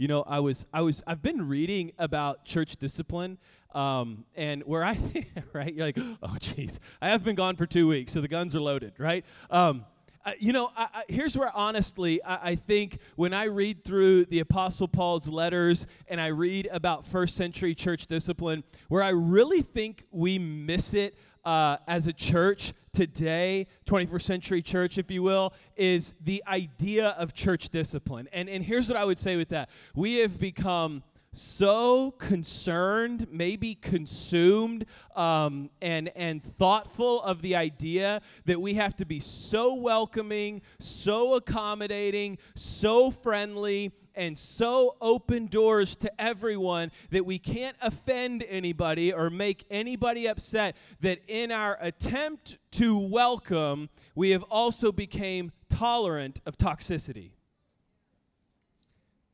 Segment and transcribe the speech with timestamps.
[0.00, 3.36] You know, I was, I was, I've been reading about church discipline,
[3.74, 4.98] um, and where I,
[5.52, 8.56] right, you're like, oh, jeez, I have been gone for two weeks, so the guns
[8.56, 9.26] are loaded, right?
[9.50, 9.84] Um,
[10.24, 14.24] uh, you know, I, I, here's where honestly I, I, think when I read through
[14.24, 19.60] the Apostle Paul's letters and I read about first century church discipline, where I really
[19.60, 21.14] think we miss it
[21.44, 27.34] uh, as a church today, 21st century church, if you will, is the idea of
[27.34, 28.28] church discipline.
[28.32, 33.76] And, and here's what I would say with that we have become so concerned, maybe
[33.76, 40.60] consumed, um, and and thoughtful of the idea that we have to be so welcoming,
[40.80, 49.14] so accommodating, so friendly, and so open doors to everyone that we can't offend anybody
[49.14, 50.76] or make anybody upset.
[51.00, 57.30] That in our attempt to welcome, we have also became tolerant of toxicity.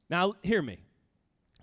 [0.09, 0.86] Now, hear me.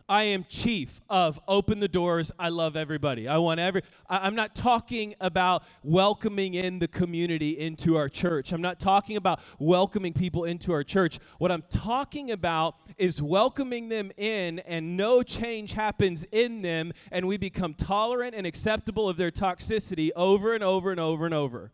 [0.10, 2.32] I am chief of open the doors.
[2.38, 3.28] I love everybody.
[3.28, 3.84] I want every.
[4.10, 8.52] I, am not talking about welcoming in the community into our church.
[8.52, 11.20] I'm not talking about welcoming people into our church.
[11.38, 17.28] What I'm talking about is welcoming them in, and no change happens in them, and
[17.28, 21.72] we become tolerant and acceptable of their toxicity over and over and over and over.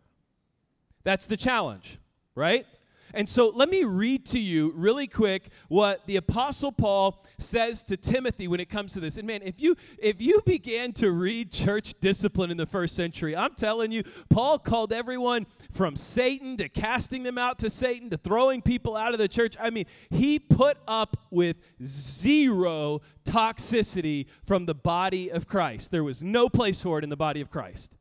[1.04, 1.98] That's the challenge,
[2.36, 2.66] right?
[3.14, 7.98] And so let me read to you really quick what the apostle Paul says to
[7.98, 9.18] Timothy when it comes to this.
[9.18, 13.36] And man, if you if you began to read church discipline in the first century,
[13.36, 18.18] I'm telling you, Paul called everyone from Satan to casting them out to Satan to
[18.18, 19.56] throwing people out of the church.
[19.60, 25.92] I mean, he put up with zero toxicity from the body of Christ.
[25.92, 27.99] There was no place for it in the body of Christ.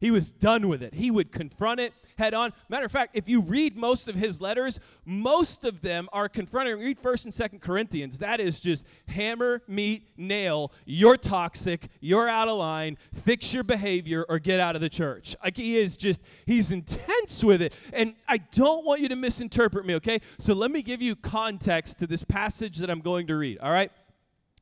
[0.00, 0.94] He was done with it.
[0.94, 2.52] He would confront it head on.
[2.68, 6.78] Matter of fact, if you read most of his letters, most of them are confronting.
[6.78, 8.18] Read 1st and 2nd Corinthians.
[8.18, 10.72] That is just hammer, meat, nail.
[10.84, 11.88] You're toxic.
[12.00, 12.98] You're out of line.
[13.24, 15.36] Fix your behavior or get out of the church.
[15.42, 17.72] Like he is just, he's intense with it.
[17.92, 20.20] And I don't want you to misinterpret me, okay?
[20.38, 23.72] So let me give you context to this passage that I'm going to read, all
[23.72, 23.92] right?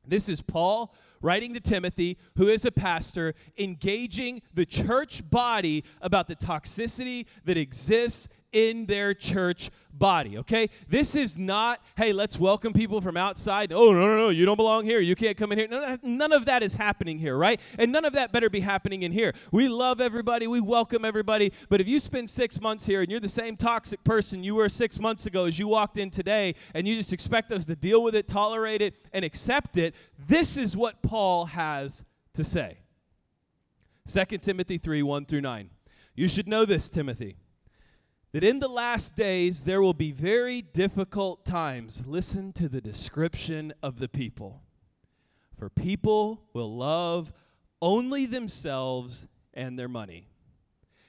[0.07, 6.27] This is Paul writing to Timothy, who is a pastor, engaging the church body about
[6.27, 10.69] the toxicity that exists in their church body, okay?
[10.87, 13.71] This is not, hey, let's welcome people from outside.
[13.73, 14.99] Oh, no, no, no, you don't belong here.
[14.99, 15.67] You can't come in here.
[15.67, 17.59] None, none of that is happening here, right?
[17.77, 19.33] And none of that better be happening in here.
[19.51, 20.47] We love everybody.
[20.47, 21.51] We welcome everybody.
[21.69, 24.69] But if you spend six months here and you're the same toxic person you were
[24.69, 28.03] six months ago as you walked in today, and you just expect us to deal
[28.03, 29.95] with it, tolerate it, and accept it,
[30.27, 32.79] this is what Paul has to say.
[34.07, 35.69] 2 Timothy 3 1 through 9.
[36.15, 37.35] You should know this, Timothy
[38.31, 42.03] that in the last days there will be very difficult times.
[42.05, 44.61] Listen to the description of the people.
[45.57, 47.31] For people will love
[47.81, 50.27] only themselves and their money.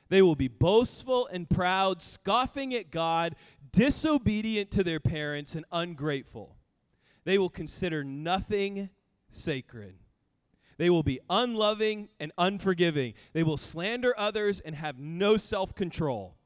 [0.09, 3.35] They will be boastful and proud, scoffing at God,
[3.73, 6.57] disobedient to their parents, and ungrateful.
[7.25, 8.89] They will consider nothing
[9.29, 9.97] sacred.
[10.79, 13.15] They will be unloving and unforgiving.
[13.35, 16.38] They will slander others and have no self control.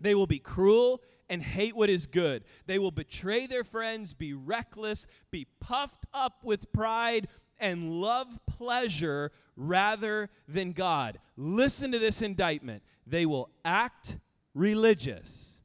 [0.00, 2.44] They will be cruel and hate what is good.
[2.66, 7.28] They will betray their friends, be reckless, be puffed up with pride,
[7.58, 11.18] and love pleasure rather than God.
[11.36, 12.82] Listen to this indictment.
[13.06, 14.16] They will act
[14.54, 15.62] religious,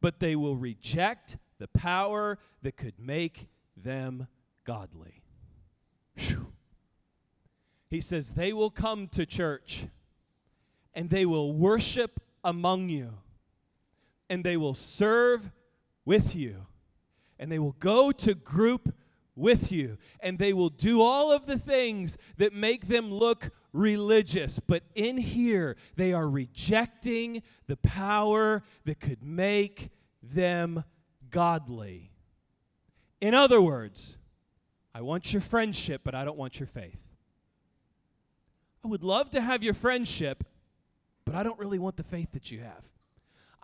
[0.00, 4.26] but they will reject the power that could make them
[4.64, 5.22] godly.
[6.16, 6.52] Whew.
[7.90, 9.86] He says, They will come to church
[10.94, 13.14] and they will worship among you
[14.28, 15.50] and they will serve
[16.04, 16.66] with you.
[17.38, 18.94] And they will go to group
[19.36, 19.98] with you.
[20.20, 24.58] And they will do all of the things that make them look religious.
[24.60, 29.90] But in here, they are rejecting the power that could make
[30.22, 30.84] them
[31.30, 32.12] godly.
[33.20, 34.18] In other words,
[34.94, 37.08] I want your friendship, but I don't want your faith.
[38.84, 40.44] I would love to have your friendship,
[41.24, 42.84] but I don't really want the faith that you have.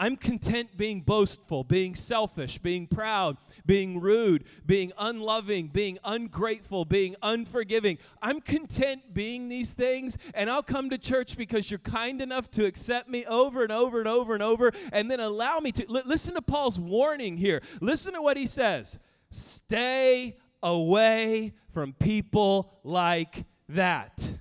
[0.00, 3.36] I'm content being boastful, being selfish, being proud,
[3.66, 7.98] being rude, being unloving, being ungrateful, being unforgiving.
[8.22, 12.64] I'm content being these things, and I'll come to church because you're kind enough to
[12.64, 15.86] accept me over and over and over and over, and then allow me to.
[15.86, 17.60] L- listen to Paul's warning here.
[17.82, 18.98] Listen to what he says
[19.28, 24.32] Stay away from people like that.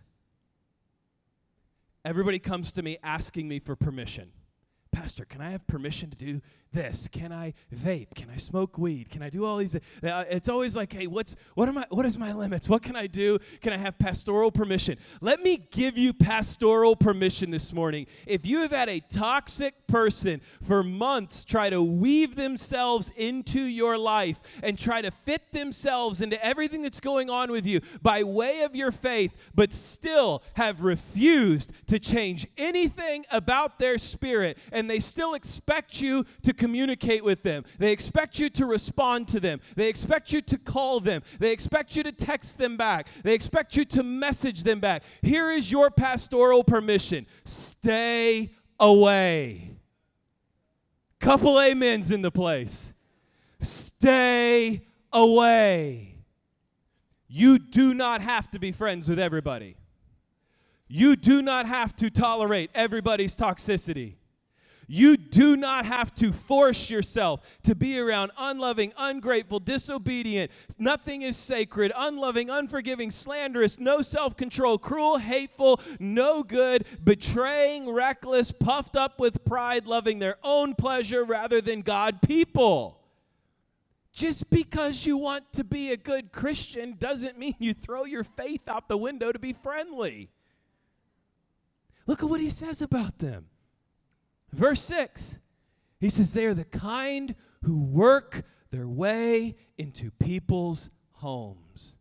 [2.06, 4.32] Everybody comes to me asking me for permission.
[4.92, 6.42] Pastor, can I have permission to do
[6.74, 7.08] this?
[7.12, 8.14] Can I vape?
[8.16, 9.10] Can I smoke weed?
[9.10, 9.76] Can I do all these?
[9.76, 9.80] Uh,
[10.30, 11.86] it's always like, hey, what's what am I?
[11.90, 12.70] What is my limits?
[12.70, 13.40] What can I do?
[13.62, 14.98] Can I have pastoral permission?
[15.22, 18.08] Let me give you pastoral permission this morning.
[18.26, 23.98] If you have had a toxic person for months try to weave themselves into your
[23.98, 28.62] life and try to fit themselves into everything that's going on with you by way
[28.62, 35.00] of your faith, but still have refused to change anything about their spirit, and they
[35.00, 37.64] still expect you to communicate with them.
[37.80, 39.62] They expect you to respond to them.
[39.76, 41.24] They expect you to call them.
[41.40, 43.08] They expect you to text them back.
[43.24, 45.04] They expect you to message them back.
[45.24, 49.72] Here is your pastoral permission stay away.
[51.20, 52.94] Couple amens in the place.
[53.62, 56.16] Stay away.
[57.28, 59.76] You do not have to be friends with everybody.
[60.88, 64.16] You do not have to tolerate everybody's toxicity.
[64.92, 70.50] You do not have to force yourself to be around unloving, ungrateful, disobedient.
[70.80, 78.52] Nothing is sacred, unloving, unforgiving, slanderous, no self control, cruel, hateful, no good, betraying, reckless,
[78.52, 83.00] puffed up with pride, loving their own pleasure rather than God people.
[84.12, 88.68] Just because you want to be a good Christian doesn't mean you throw your faith
[88.68, 90.32] out the window to be friendly.
[92.08, 93.46] Look at what he says about them.
[94.52, 95.40] Verse 6,
[96.00, 101.98] he says, They are the kind who work their way into people's homes.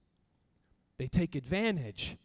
[0.99, 2.17] They take advantage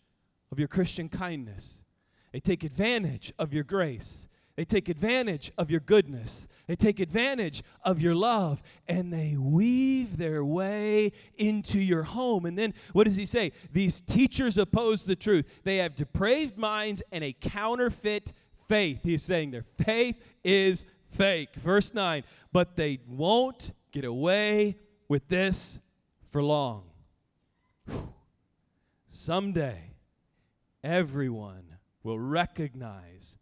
[0.51, 1.85] of your Christian kindness,
[2.31, 4.27] they take advantage of your grace.
[4.55, 6.47] They take advantage of your goodness.
[6.67, 12.45] They take advantage of your love and they weave their way into your home.
[12.45, 13.51] And then what does he say?
[13.71, 15.45] These teachers oppose the truth.
[15.63, 18.31] They have depraved minds and a counterfeit
[18.67, 19.01] faith.
[19.03, 21.55] He's saying their faith is fake.
[21.55, 24.77] Verse 9, but they won't get away
[25.07, 25.79] with this
[26.29, 26.83] for long.
[27.85, 28.13] Whew.
[29.07, 29.91] Someday,
[30.83, 33.37] everyone will recognize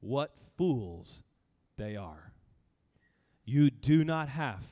[0.00, 1.22] what fools
[1.76, 2.32] they are.
[3.44, 4.64] You do not have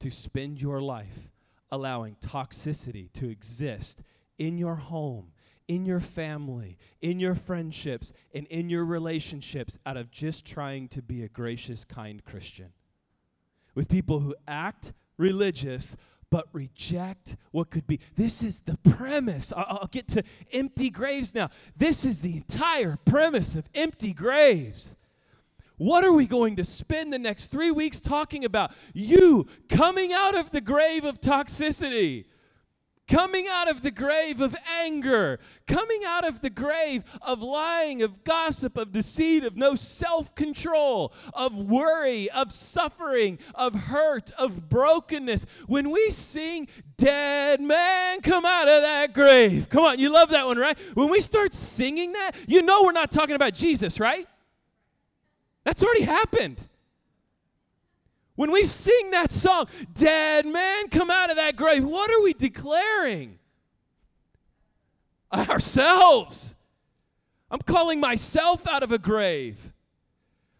[0.00, 1.30] to spend your life
[1.70, 4.02] allowing toxicity to exist
[4.38, 5.32] in your home,
[5.72, 11.00] in your family, in your friendships, and in your relationships out of just trying to
[11.00, 12.68] be a gracious, kind Christian.
[13.74, 15.96] With people who act religious
[16.28, 18.00] but reject what could be.
[18.16, 19.50] This is the premise.
[19.56, 20.22] I'll, get to
[20.52, 21.48] empty graves now.
[21.74, 24.94] This is the entire premise of empty graves.
[25.78, 28.72] What are we going to spend the next three weeks talking about?
[28.92, 32.26] You coming out of the grave of toxicity
[33.08, 38.24] coming out of the grave of anger, coming out of the grave of lying, of
[38.24, 45.46] gossip, of deceit, of no self control, of worry, of suffering, of hurt, of brokenness.
[45.66, 46.68] When we sing,
[47.02, 49.68] Dead man, come out of that grave.
[49.68, 50.78] Come on, you love that one, right?
[50.94, 54.28] When we start singing that, you know we're not talking about Jesus, right?
[55.64, 56.58] That's already happened.
[58.42, 62.32] When we sing that song, dead man, come out of that grave, what are we
[62.32, 63.38] declaring?
[65.32, 66.56] Ourselves.
[67.52, 69.72] I'm calling myself out of a grave.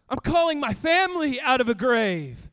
[0.07, 2.49] I'm calling my family out of a grave.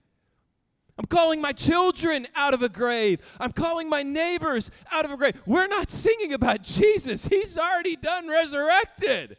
[0.99, 3.21] I'm calling my children out of a grave.
[3.39, 5.41] I'm calling my neighbors out of a grave.
[5.47, 9.37] We're not singing about Jesus, He's already done resurrected.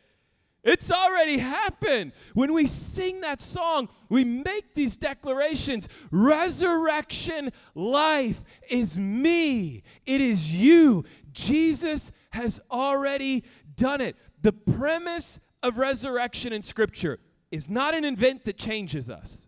[0.63, 2.11] It's already happened.
[2.35, 5.89] When we sing that song, we make these declarations.
[6.11, 11.03] Resurrection life is me, it is you.
[11.33, 13.43] Jesus has already
[13.75, 14.15] done it.
[14.41, 17.19] The premise of resurrection in Scripture
[17.51, 19.47] is not an event that changes us.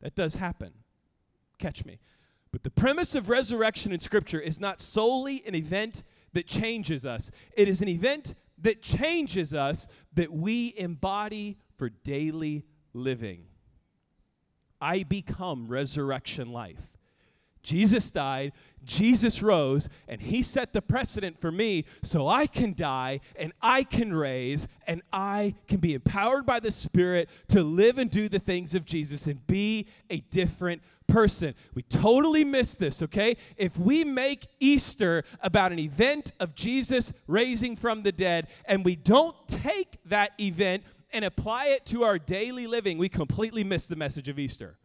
[0.00, 0.72] That does happen.
[1.58, 1.98] Catch me.
[2.52, 7.30] But the premise of resurrection in Scripture is not solely an event that changes us,
[7.56, 13.44] it is an event that changes us that we embody for daily living.
[14.80, 16.90] I become resurrection life.
[17.62, 18.52] Jesus died,
[18.84, 23.84] Jesus rose, and he set the precedent for me so I can die and I
[23.84, 28.38] can raise and I can be empowered by the Spirit to live and do the
[28.38, 31.54] things of Jesus and be a different person.
[31.74, 33.36] We totally miss this, okay?
[33.56, 38.96] If we make Easter about an event of Jesus raising from the dead and we
[38.96, 43.96] don't take that event and apply it to our daily living, we completely miss the
[43.96, 44.78] message of Easter.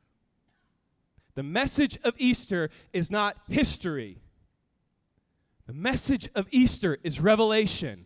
[1.36, 4.22] The message of Easter is not history.
[5.68, 8.06] The message of Easter is revelation.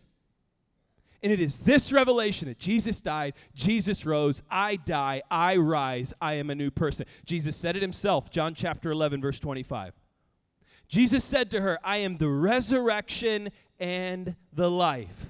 [1.21, 6.35] And it is this revelation that Jesus died, Jesus rose, I die, I rise, I
[6.35, 7.05] am a new person.
[7.25, 9.93] Jesus said it himself, John chapter 11, verse 25.
[10.87, 15.25] Jesus said to her, I am the resurrection and the life.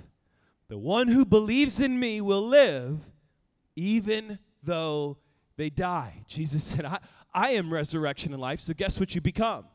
[0.68, 3.00] The one who believes in me will live
[3.76, 5.18] even though
[5.58, 6.24] they die.
[6.28, 7.00] Jesus said, I,
[7.34, 9.66] I am resurrection and life, so guess what you become?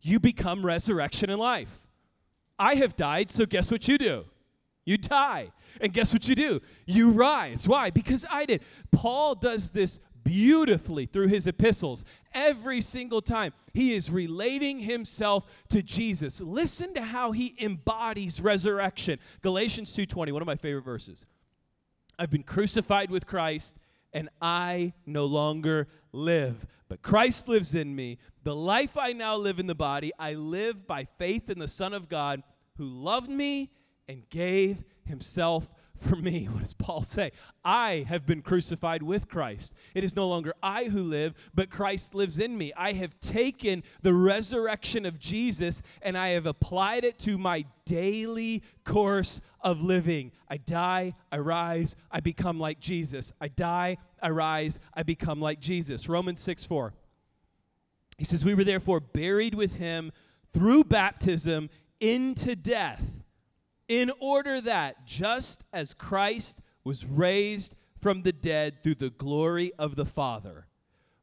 [0.00, 1.86] You become resurrection and life.
[2.58, 4.24] I have died, so guess what you do?
[4.88, 5.52] You die.
[5.82, 6.62] And guess what you do?
[6.86, 7.68] You rise.
[7.68, 7.90] Why?
[7.90, 8.62] Because I did.
[8.90, 12.06] Paul does this beautifully through his epistles.
[12.32, 16.40] Every single time he is relating himself to Jesus.
[16.40, 19.18] Listen to how he embodies resurrection.
[19.42, 21.26] Galatians 2:20, one of my favorite verses.
[22.18, 23.76] I've been crucified with Christ
[24.14, 28.16] and I no longer live, but Christ lives in me.
[28.42, 31.92] The life I now live in the body, I live by faith in the Son
[31.92, 32.42] of God
[32.78, 33.70] who loved me
[34.08, 36.44] and gave himself for me.
[36.52, 37.32] What does Paul say?
[37.64, 39.74] I have been crucified with Christ.
[39.94, 42.72] It is no longer I who live, but Christ lives in me.
[42.76, 48.62] I have taken the resurrection of Jesus and I have applied it to my daily
[48.84, 50.32] course of living.
[50.48, 53.32] I die, I rise, I become like Jesus.
[53.40, 56.08] I die, I rise, I become like Jesus.
[56.08, 56.94] Romans 6 4.
[58.16, 60.12] He says, We were therefore buried with him
[60.52, 63.17] through baptism into death
[63.88, 69.96] in order that just as Christ was raised from the dead through the glory of
[69.96, 70.66] the Father,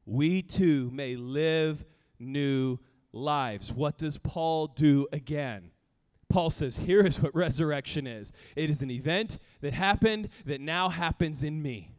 [0.05, 1.85] we too may live
[2.19, 2.79] new
[3.13, 3.71] lives.
[3.71, 5.71] What does Paul do again?
[6.29, 10.89] Paul says, Here is what resurrection is it is an event that happened that now
[10.89, 11.91] happens in me.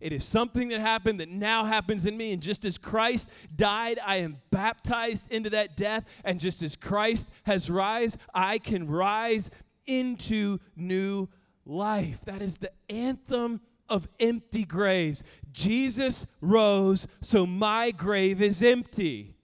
[0.00, 2.32] It is something that happened that now happens in me.
[2.32, 6.04] And just as Christ died, I am baptized into that death.
[6.24, 9.50] And just as Christ has rise, I can rise
[9.88, 11.28] into new
[11.66, 12.20] life.
[12.26, 15.24] That is the anthem of empty graves.
[15.50, 19.34] Jesus rose, so my grave is empty.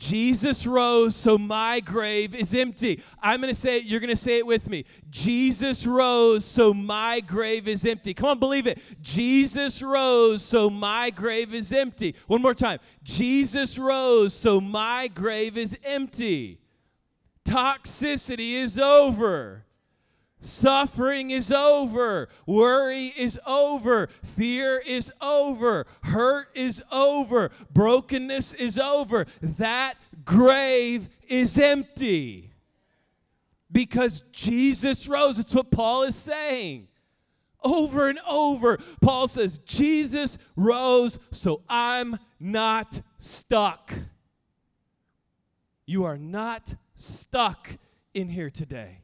[0.00, 3.02] Jesus rose, so my grave is empty.
[3.22, 4.86] I'm going to say it, you're going to say it with me.
[5.10, 8.14] Jesus rose, so my grave is empty.
[8.14, 8.78] Come on, believe it.
[9.02, 12.14] Jesus rose, so my grave is empty.
[12.28, 12.78] One more time.
[13.02, 16.60] Jesus rose, so my grave is empty.
[17.50, 19.64] Toxicity is over.
[20.40, 22.28] Suffering is over.
[22.46, 24.08] Worry is over.
[24.36, 25.84] Fear is over.
[26.02, 27.50] Hurt is over.
[27.72, 29.26] Brokenness is over.
[29.42, 32.52] That grave is empty.
[33.72, 35.40] Because Jesus rose.
[35.40, 36.86] It's what Paul is saying.
[37.64, 43.92] Over and over, Paul says, Jesus rose, so I'm not stuck.
[45.84, 47.70] You are not stuck
[48.14, 49.02] in here today.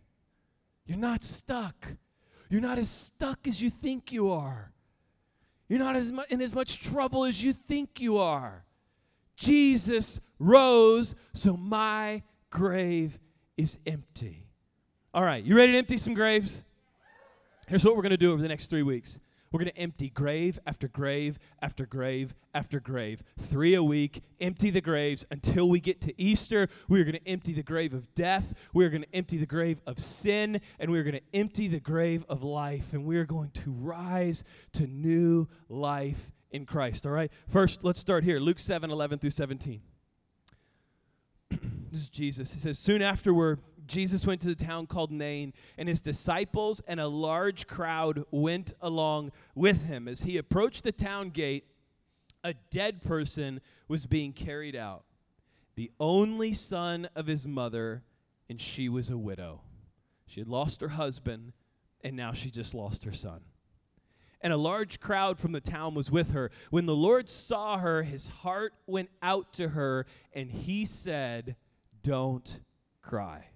[0.87, 1.95] You're not stuck.
[2.49, 4.73] You're not as stuck as you think you are.
[5.69, 8.65] You're not as mu- in as much trouble as you think you are.
[9.37, 13.19] Jesus rose, so my grave
[13.57, 14.47] is empty.
[15.13, 16.63] All right, you ready to empty some graves?
[17.69, 19.19] Here's what we're going to do over the next three weeks.
[19.53, 23.23] We're going to empty grave after grave after grave after grave.
[23.39, 26.69] Three a week, empty the graves until we get to Easter.
[26.89, 28.55] We are going to empty the grave of death.
[28.73, 30.61] We are going to empty the grave of sin.
[30.79, 32.93] And we are going to empty the grave of life.
[32.93, 37.07] And we are going to rise to new life in Christ.
[37.07, 37.31] All right?
[37.49, 39.81] First, let's start here Luke 7 11 through 17.
[41.51, 42.53] this is Jesus.
[42.53, 47.01] He says, Soon afterward, Jesus went to the town called Nain, and his disciples and
[47.01, 50.09] a large crowd went along with him.
[50.09, 51.65] As he approached the town gate,
[52.45, 55.05] a dead person was being carried out,
[55.75, 58.03] the only son of his mother,
[58.49, 59.63] and she was a widow.
[60.27, 61.53] She had lost her husband,
[62.03, 63.41] and now she just lost her son.
[64.41, 66.51] And a large crowd from the town was with her.
[66.71, 71.57] When the Lord saw her, his heart went out to her, and he said,
[72.03, 72.61] Don't
[73.03, 73.47] cry.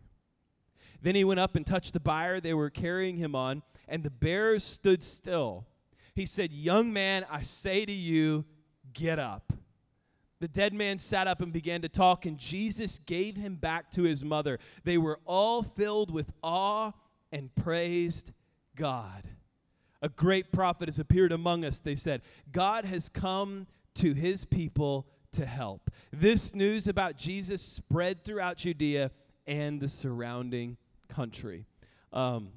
[1.02, 4.11] Then he went up and touched the bier they were carrying him on, and the
[4.11, 5.66] bearers stood still.
[6.14, 8.45] He said, Young man, I say to you,
[8.92, 9.52] get up.
[10.40, 14.02] The dead man sat up and began to talk, and Jesus gave him back to
[14.02, 14.59] his mother.
[14.85, 16.92] They were all filled with awe
[17.30, 18.33] and praised
[18.75, 19.25] God.
[20.02, 22.23] A great prophet has appeared among us, they said.
[22.50, 23.66] God has come
[23.97, 25.90] to his people to help.
[26.11, 29.11] This news about Jesus spread throughout Judea
[29.47, 30.78] and the surrounding
[31.14, 31.67] country.
[32.12, 32.52] Um,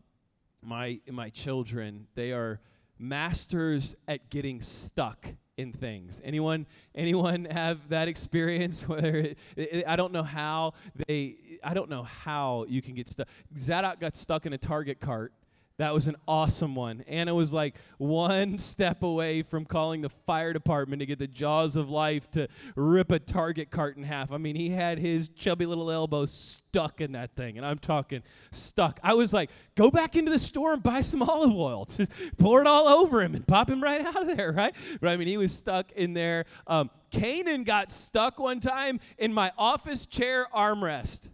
[0.62, 2.60] my my children, they are
[2.98, 6.22] masters at getting stuck in things.
[6.24, 10.74] Anyone anyone have that experience where it, it, I don't know how
[11.08, 13.28] they I don't know how you can get stuck.
[13.58, 15.34] Zadok got stuck in a Target cart
[15.78, 17.04] that was an awesome one.
[17.08, 21.76] Anna was like one step away from calling the fire department to get the jaws
[21.76, 24.32] of life to rip a Target cart in half.
[24.32, 28.22] I mean, he had his chubby little elbow stuck in that thing, and I'm talking
[28.52, 29.00] stuck.
[29.02, 31.86] I was like, go back into the store and buy some olive oil.
[31.98, 34.76] Just pour it all over him and pop him right out of there, right?
[35.02, 36.46] But I mean, he was stuck in there.
[36.68, 41.30] Um, Canaan got stuck one time in my office chair armrest.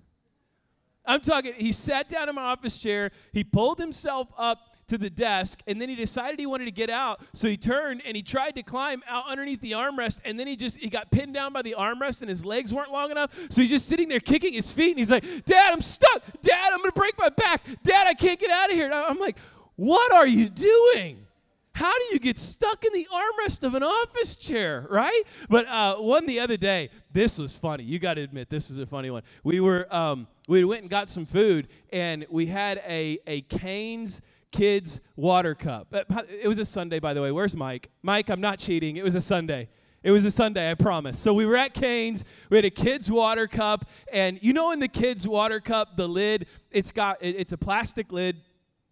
[1.09, 5.09] I'm talking, he sat down in my office chair, he pulled himself up to the
[5.09, 7.21] desk, and then he decided he wanted to get out.
[7.33, 10.55] So he turned and he tried to climb out underneath the armrest, and then he
[10.55, 13.31] just he got pinned down by the armrest, and his legs weren't long enough.
[13.49, 16.21] So he's just sitting there kicking his feet, and he's like, "Dad, I'm stuck.
[16.43, 17.65] Dad, I'm gonna break my back.
[17.83, 19.37] Dad, I can't get out of here." And I'm like,
[19.77, 21.25] "What are you doing?"
[21.71, 25.23] How do you get stuck in the armrest of an office chair, right?
[25.49, 27.83] But uh, one the other day, this was funny.
[27.83, 29.23] You got to admit, this was a funny one.
[29.45, 34.21] We were um, we went and got some food, and we had a a Cane's
[34.51, 35.93] kids water cup.
[35.93, 37.31] Uh, it was a Sunday, by the way.
[37.31, 37.89] Where's Mike?
[38.01, 38.97] Mike, I'm not cheating.
[38.97, 39.69] It was a Sunday.
[40.01, 41.19] It was a Sunday, I promise.
[41.19, 42.23] So we were at Cane's.
[42.49, 46.07] We had a kids' water cup, and you know, in the kids' water cup, the
[46.07, 48.37] lid, it's got it's a plastic lid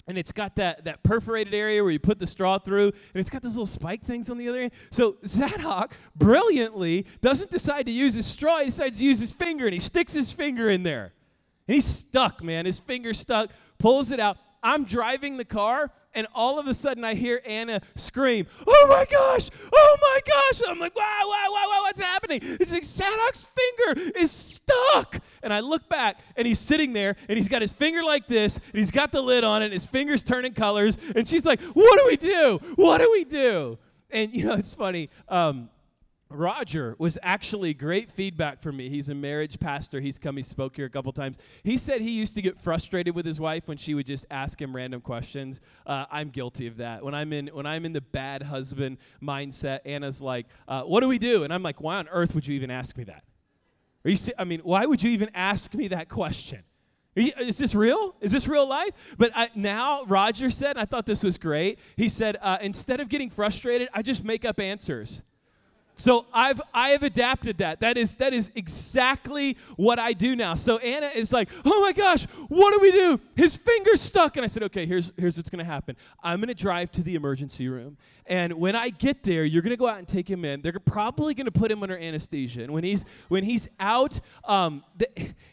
[0.07, 3.29] and it's got that, that perforated area where you put the straw through, and it's
[3.29, 4.71] got those little spike things on the other end.
[4.89, 9.65] So Zadok brilliantly doesn't decide to use his straw, he decides to use his finger,
[9.65, 11.11] and he sticks his finger in there.
[11.67, 12.65] And he's stuck, man.
[12.65, 14.37] His finger's stuck, pulls it out.
[14.63, 19.05] I'm driving the car, and all of a sudden I hear Anna scream, Oh my
[19.09, 19.49] gosh!
[19.71, 20.61] Oh my gosh!
[20.67, 22.39] I'm like, Wow, wow, wow, wow, what's happening?
[22.43, 25.19] It's like Zadok's finger is stuck.
[25.43, 28.57] And I look back, and he's sitting there, and he's got his finger like this,
[28.57, 31.61] and he's got the lid on it, and his finger's turning colors, and she's like,
[31.61, 32.59] What do we do?
[32.75, 33.77] What do we do?
[34.09, 35.09] And, you know, it's funny.
[35.27, 35.69] Um,
[36.29, 38.89] Roger was actually great feedback for me.
[38.89, 40.01] He's a marriage pastor.
[40.01, 41.37] He's come, he spoke here a couple times.
[41.63, 44.61] He said he used to get frustrated with his wife when she would just ask
[44.61, 45.61] him random questions.
[45.85, 47.03] Uh, I'm guilty of that.
[47.03, 51.07] When I'm in when I'm in the bad husband mindset, Anna's like, uh, "What do
[51.07, 53.23] we do?" And I'm like, "Why on earth would you even ask me that?"
[54.05, 54.17] Are you?
[54.37, 56.63] I mean, why would you even ask me that question?
[57.15, 58.15] Is this real?
[58.21, 58.91] Is this real life?
[59.17, 61.79] But I, now Roger said, I thought this was great.
[61.95, 65.23] He said, uh, instead of getting frustrated, I just make up answers.
[65.97, 67.79] So I've I have adapted that.
[67.81, 70.55] That is that is exactly what I do now.
[70.55, 73.19] So Anna is like, "Oh my gosh, what do we do?
[73.35, 75.97] His finger's stuck." And I said, "Okay, here's here's what's going to happen.
[76.23, 77.97] I'm going to drive to the emergency room
[78.29, 80.61] and when I get there, you're going to go out and take him in.
[80.61, 82.61] They're probably going to put him under anesthesia.
[82.63, 85.07] And when he's when he's out, um, the,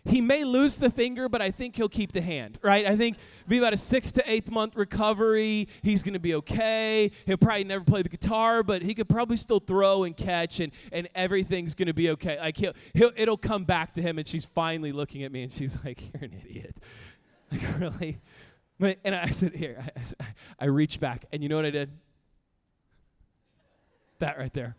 [0.05, 2.59] he may lose the finger, but I think he'll keep the hand.
[2.63, 2.85] Right?
[2.87, 5.69] I think be about a six to eight month recovery.
[5.83, 7.13] He's going to be okay.
[7.27, 10.73] He'll probably never play the guitar, but he could probably still throw and catch, and
[10.93, 12.39] and everything's going to be okay.
[12.39, 14.19] Like he'll, he'll it'll come back to him.
[14.19, 16.77] And she's finally looking at me, and she's like, "You're an idiot."
[17.53, 18.21] Like really.
[19.05, 19.87] And I said, here,
[20.21, 20.27] I,
[20.59, 21.91] I reached back, and you know what I did?
[24.19, 24.77] That right there.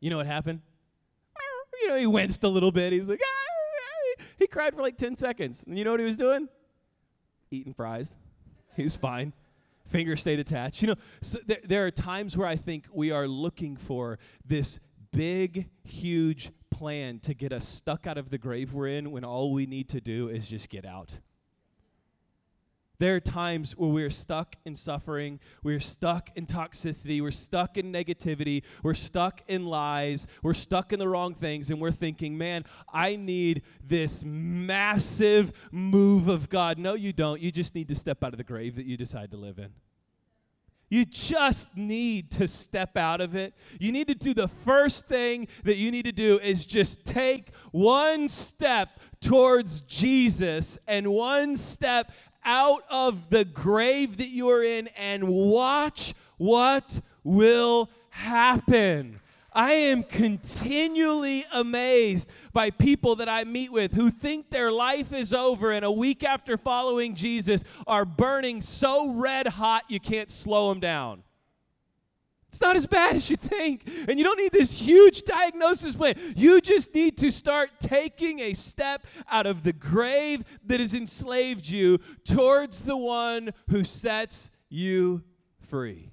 [0.00, 0.60] You know what happened?
[1.82, 2.92] You know, he winced a little bit.
[2.92, 5.64] He's like, ah, he cried for like 10 seconds.
[5.66, 6.48] And you know what he was doing?
[7.50, 8.16] Eating fries.
[8.76, 9.32] He was fine.
[9.86, 10.82] Finger stayed attached.
[10.82, 14.80] You know, so there are times where I think we are looking for this
[15.12, 19.52] big, huge plan to get us stuck out of the grave we're in when all
[19.52, 21.18] we need to do is just get out.
[23.02, 27.92] There are times where we're stuck in suffering, we're stuck in toxicity, we're stuck in
[27.92, 32.64] negativity, we're stuck in lies, we're stuck in the wrong things, and we're thinking, man,
[32.92, 36.78] I need this massive move of God.
[36.78, 37.40] No, you don't.
[37.40, 39.70] You just need to step out of the grave that you decide to live in.
[40.92, 43.54] You just need to step out of it.
[43.80, 47.54] You need to do the first thing that you need to do is just take
[47.70, 52.12] one step towards Jesus and one step
[52.44, 59.20] out of the grave that you are in and watch what will happen.
[59.54, 65.34] I am continually amazed by people that I meet with who think their life is
[65.34, 70.70] over and a week after following Jesus are burning so red hot you can't slow
[70.70, 71.22] them down.
[72.52, 73.88] It's not as bad as you think.
[74.06, 76.16] And you don't need this huge diagnosis plan.
[76.36, 81.66] You just need to start taking a step out of the grave that has enslaved
[81.66, 85.22] you towards the one who sets you
[85.60, 86.10] free.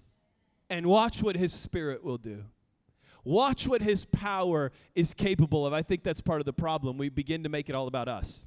[0.69, 2.45] And watch what his spirit will do.
[3.25, 5.73] Watch what his power is capable of.
[5.73, 6.97] I think that's part of the problem.
[6.97, 8.45] We begin to make it all about us.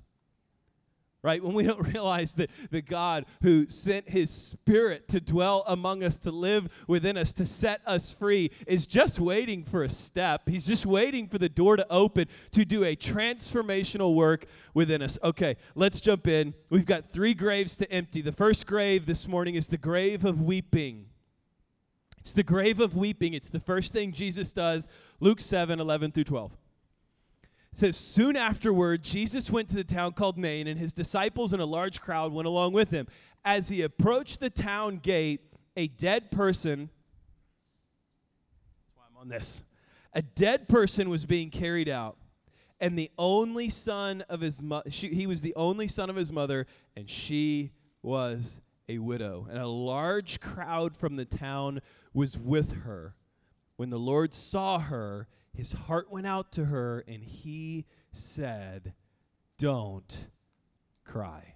[1.22, 1.42] Right?
[1.42, 6.18] When we don't realize that the God who sent his spirit to dwell among us,
[6.20, 10.48] to live within us, to set us free, is just waiting for a step.
[10.48, 15.18] He's just waiting for the door to open to do a transformational work within us.
[15.22, 16.54] Okay, let's jump in.
[16.70, 18.20] We've got three graves to empty.
[18.20, 21.06] The first grave this morning is the grave of weeping.
[22.18, 23.34] It's the grave of weeping.
[23.34, 24.86] It's the first thing Jesus does.
[25.18, 26.56] Luke 7 11 through 12
[27.72, 31.66] says soon afterward jesus went to the town called nain and his disciples and a
[31.66, 33.06] large crowd went along with him.
[33.44, 35.40] As he approached the town gate
[35.76, 36.90] a dead person
[38.84, 39.62] that's why i'm on this
[40.12, 42.16] a dead person was being carried out
[42.80, 46.66] and the only son of his mother he was the only son of his mother
[46.96, 49.46] and she was a widow.
[49.48, 51.80] And a large crowd from the town
[52.12, 53.14] was with her.
[53.76, 58.94] When the lord saw her his heart went out to her, and he said,
[59.58, 60.28] Don't
[61.04, 61.54] cry.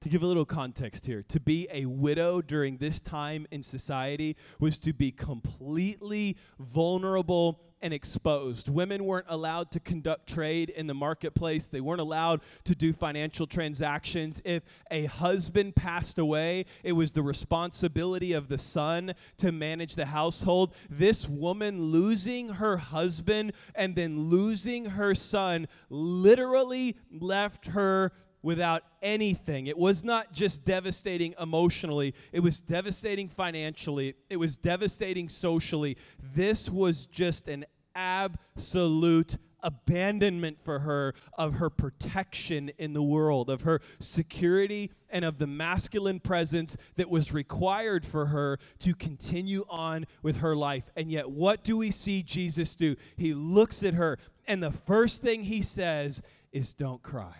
[0.00, 4.36] To give a little context here, to be a widow during this time in society
[4.58, 8.68] was to be completely vulnerable and exposed.
[8.68, 13.46] Women weren't allowed to conduct trade in the marketplace, they weren't allowed to do financial
[13.46, 14.40] transactions.
[14.44, 20.06] If a husband passed away, it was the responsibility of the son to manage the
[20.06, 20.74] household.
[20.88, 29.68] This woman losing her husband and then losing her son literally left her without anything.
[29.68, 35.96] It was not just devastating emotionally, it was devastating financially, it was devastating socially.
[36.34, 37.64] This was just an
[37.94, 45.38] absolute abandonment for her of her protection in the world, of her security, and of
[45.38, 50.90] the masculine presence that was required for her to continue on with her life.
[50.96, 52.96] And yet, what do we see Jesus do?
[53.16, 57.34] He looks at her, and the first thing he says is, Don't cry.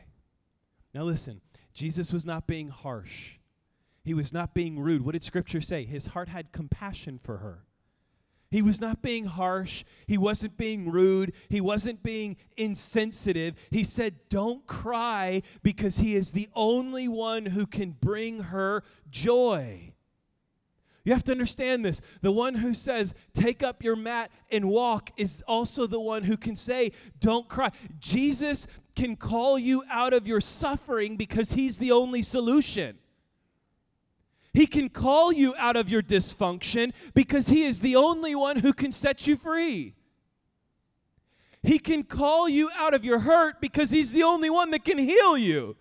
[0.95, 1.41] Now, listen,
[1.75, 3.37] Jesus was not being harsh.
[4.05, 5.03] He was not being rude.
[5.03, 5.85] What did Scripture say?
[5.85, 7.65] His heart had compassion for her.
[8.53, 9.83] He was not being harsh.
[10.07, 11.33] He wasn't being rude.
[11.49, 13.55] He wasn't being insensitive.
[13.71, 19.95] He said, Don't cry because He is the only one who can bring her joy.
[21.05, 22.03] You have to understand this.
[22.21, 26.37] The one who says, Take up your mat and walk, is also the one who
[26.37, 27.71] can say, Don't cry.
[27.99, 32.99] Jesus can call you out of your suffering because he's the only solution.
[34.53, 38.73] He can call you out of your dysfunction because he is the only one who
[38.73, 39.95] can set you free.
[41.63, 44.99] He can call you out of your hurt because he's the only one that can
[44.99, 45.77] heal you.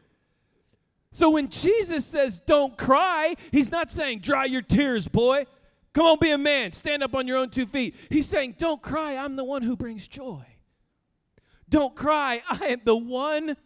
[1.11, 5.45] So when Jesus says, Don't cry, he's not saying, Dry your tears, boy.
[5.93, 6.71] Come on, be a man.
[6.71, 7.95] Stand up on your own two feet.
[8.09, 9.17] He's saying, Don't cry.
[9.17, 10.45] I'm the one who brings joy.
[11.67, 12.41] Don't cry.
[12.49, 13.57] I am the one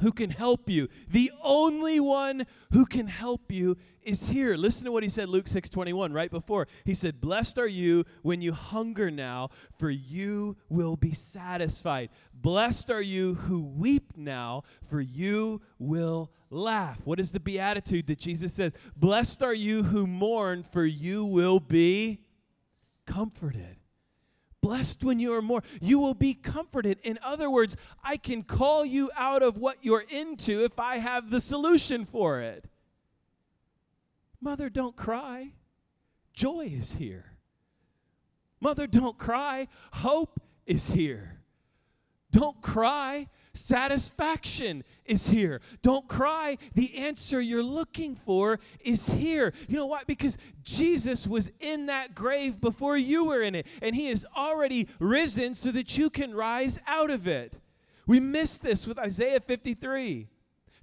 [0.00, 0.88] who can help you.
[1.08, 4.56] The only one who can help you is here.
[4.56, 6.68] Listen to what he said Luke 6:21 right before.
[6.84, 12.10] He said, "Blessed are you when you hunger now, for you will be satisfied.
[12.32, 18.18] Blessed are you who weep now, for you will laugh." What is the beatitude that
[18.18, 18.72] Jesus says?
[18.96, 22.20] "Blessed are you who mourn, for you will be
[23.06, 23.79] comforted."
[24.62, 26.98] Blessed when you are more, you will be comforted.
[27.02, 31.30] In other words, I can call you out of what you're into if I have
[31.30, 32.66] the solution for it.
[34.40, 35.52] Mother, don't cry.
[36.34, 37.32] Joy is here.
[38.60, 39.68] Mother, don't cry.
[39.92, 41.40] Hope is here.
[42.30, 43.28] Don't cry.
[43.52, 45.60] Satisfaction is here.
[45.82, 46.56] Don't cry.
[46.74, 49.52] The answer you're looking for is here.
[49.68, 50.02] You know why?
[50.06, 54.88] Because Jesus was in that grave before you were in it, and he has already
[54.98, 57.60] risen so that you can rise out of it.
[58.06, 60.28] We miss this with Isaiah 53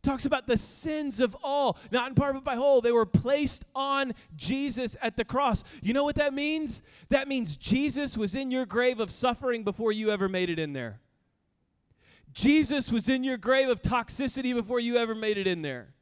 [0.08, 2.80] talks about the sins of all, not in part but by whole.
[2.80, 5.64] They were placed on Jesus at the cross.
[5.82, 6.82] You know what that means?
[7.10, 10.72] That means Jesus was in your grave of suffering before you ever made it in
[10.72, 11.02] there.
[12.38, 15.96] Jesus was in your grave of toxicity before you ever made it in there.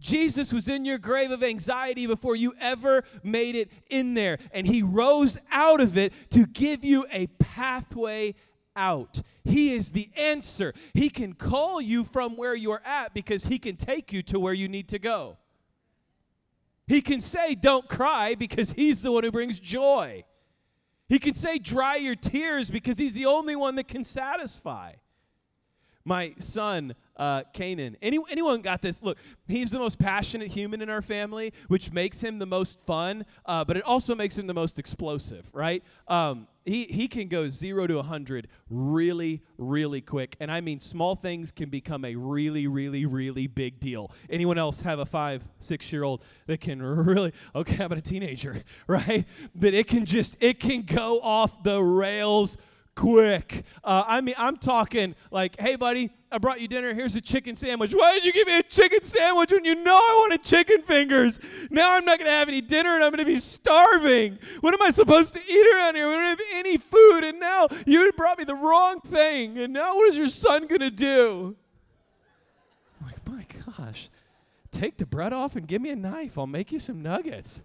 [0.00, 4.38] Jesus was in your grave of anxiety before you ever made it in there.
[4.52, 8.34] And he rose out of it to give you a pathway
[8.74, 9.20] out.
[9.44, 10.72] He is the answer.
[10.94, 14.54] He can call you from where you're at because he can take you to where
[14.54, 15.36] you need to go.
[16.86, 20.24] He can say, Don't cry because he's the one who brings joy.
[21.10, 24.94] He can say, Dry your tears because he's the only one that can satisfy
[26.04, 27.96] my son uh, Canaan.
[28.02, 29.02] Any, anyone got this?
[29.02, 33.24] Look, he's the most passionate human in our family, which makes him the most fun,
[33.46, 35.82] uh, but it also makes him the most explosive, right?
[36.08, 40.34] Um, he, he can go zero to a 100 really, really quick.
[40.40, 44.10] And I mean, small things can become a really, really, really big deal.
[44.30, 48.02] Anyone else have a five, six year old that can really, okay, how about a
[48.02, 49.26] teenager, right?
[49.54, 52.56] But it can just, it can go off the rails
[52.94, 53.64] quick.
[53.82, 56.94] Uh, I mean, I'm talking like, hey, buddy, I brought you dinner.
[56.94, 57.92] Here's a chicken sandwich.
[57.92, 61.38] Why did you give me a chicken sandwich when you know I wanted chicken fingers?
[61.70, 64.38] Now I'm not going to have any dinner and I'm going to be starving.
[64.60, 66.08] What am I supposed to eat around here?
[66.08, 67.24] We don't have any food.
[67.24, 69.58] And now you brought me the wrong thing.
[69.58, 71.56] And now what is your son going to do?
[73.00, 74.08] I'm like, my gosh,
[74.72, 76.36] take the bread off and give me a knife.
[76.36, 77.62] I'll make you some nuggets.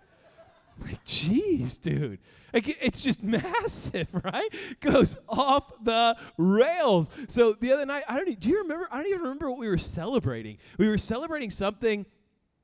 [0.82, 2.20] Like, jeez, dude.
[2.54, 4.50] Like, it's just massive, right?
[4.80, 7.10] Goes off the rails.
[7.28, 8.40] So the other night, I don't.
[8.40, 8.88] Do you remember?
[8.92, 10.58] I don't even remember what we were celebrating.
[10.78, 12.06] We were celebrating something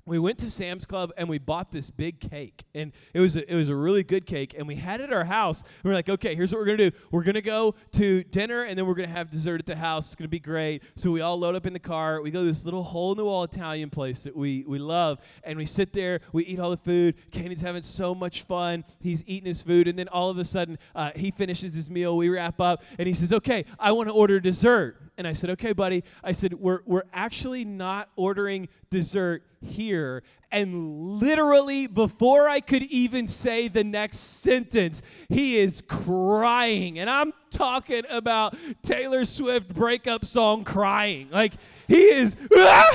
[0.08, 3.52] we went to Sam's Club and we bought this big cake, and it was a,
[3.52, 5.62] it was a really good cake, and we had it at our house.
[5.64, 8.78] And we're like, okay, here's what we're gonna do: we're gonna go to dinner, and
[8.78, 10.08] then we're gonna have dessert at the house.
[10.08, 10.84] It's gonna be great.
[10.96, 12.22] So we all load up in the car.
[12.22, 15.20] We go to this little hole in the wall Italian place that we we love,
[15.44, 16.20] and we sit there.
[16.34, 17.16] We eat all the food.
[17.32, 18.84] Kenny's having so much fun.
[19.00, 22.16] He's eating his food, and then all of a sudden, uh, he finishes his meal.
[22.16, 25.50] We wrap up, and he says, "Okay, I want to order dessert." And I said,
[25.52, 26.04] okay, buddy.
[26.24, 30.24] I said, we're, we're actually not ordering dessert here.
[30.52, 36.98] And literally, before I could even say the next sentence, he is crying.
[37.00, 41.30] And I'm talking about Taylor Swift breakup song crying.
[41.30, 41.56] Like,
[41.88, 42.90] he is, why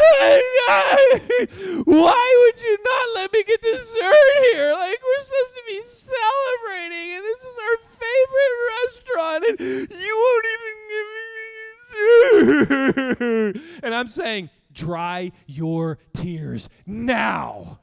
[1.84, 4.14] would you not let me get dessert
[4.52, 4.72] here?
[4.72, 9.60] Like, we're supposed to be celebrating, and this is our favorite restaurant, and
[10.00, 11.50] you won't even give me
[13.52, 13.82] dessert.
[13.84, 17.80] and I'm saying, dry your tears now.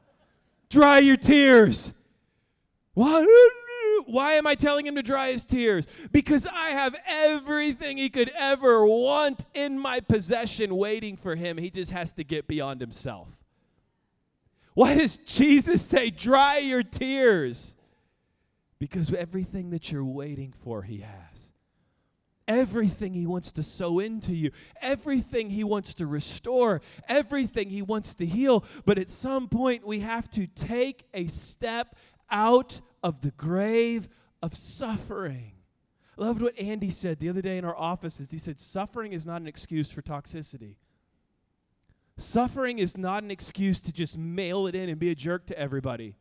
[0.69, 1.93] Dry your tears.
[2.93, 3.26] Why?
[4.06, 5.86] Why am I telling him to dry his tears?
[6.12, 11.58] Because I have everything he could ever want in my possession waiting for him.
[11.58, 13.28] He just has to get beyond himself.
[14.73, 17.76] Why does Jesus say, dry your tears?
[18.80, 21.52] Because everything that you're waiting for, he has
[22.47, 28.15] everything He wants to sow into you, everything He wants to restore, everything He wants
[28.15, 28.63] to heal.
[28.86, 31.95] But at some point, we have to take a step
[32.29, 34.07] out of the grave
[34.41, 35.53] of suffering.
[36.17, 38.31] I loved what Andy said the other day in our offices.
[38.31, 40.75] He said, Suffering is not an excuse for toxicity.
[42.17, 45.60] Suffering is not an excuse to just mail it in and be a jerk to
[45.60, 46.15] everybody.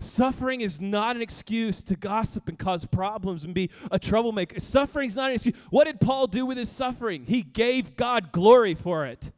[0.00, 4.60] Suffering is not an excuse to gossip and cause problems and be a troublemaker.
[4.60, 5.56] Suffering is not an excuse.
[5.70, 7.24] What did Paul do with his suffering?
[7.26, 9.32] He gave God glory for it.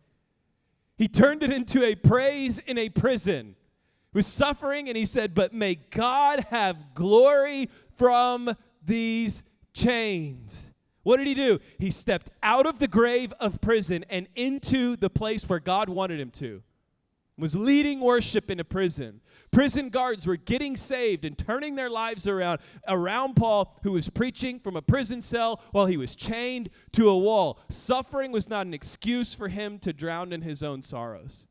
[0.99, 3.57] He turned it into a praise in a prison.
[4.12, 10.73] He was suffering, and he said, But may God have glory from these chains.
[11.03, 11.59] What did he do?
[11.79, 16.20] He stepped out of the grave of prison and into the place where God wanted
[16.20, 16.62] him to.
[17.38, 19.23] Was leading worship in a prison.
[19.53, 24.61] Prison guards were getting saved and turning their lives around around Paul, who was preaching
[24.61, 27.59] from a prison cell while he was chained to a wall.
[27.69, 31.49] Suffering was not an excuse for him to drown in his own sorrows.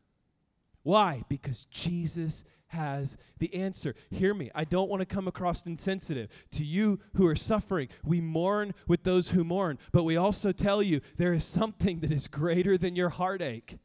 [0.84, 1.24] Why?
[1.28, 3.96] Because Jesus has the answer.
[4.10, 4.50] Hear me.
[4.56, 7.90] I don't want to come across insensitive to you who are suffering.
[8.04, 12.12] We mourn with those who mourn, but we also tell you there is something that
[12.12, 13.80] is greater than your heartache.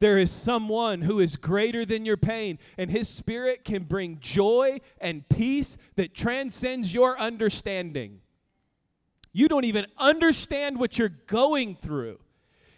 [0.00, 4.78] There is someone who is greater than your pain, and his spirit can bring joy
[5.00, 8.20] and peace that transcends your understanding.
[9.32, 12.20] You don't even understand what you're going through.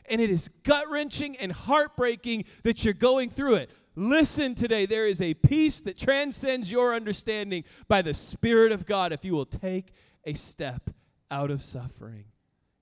[0.06, 3.70] And it is gut wrenching and heartbreaking that you're going through it.
[3.94, 9.12] Listen today, there is a peace that transcends your understanding by the Spirit of God
[9.12, 9.92] if you will take
[10.24, 10.90] a step
[11.30, 12.24] out of suffering